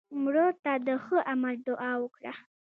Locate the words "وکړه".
2.03-2.33